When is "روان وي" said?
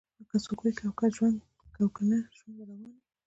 2.69-2.99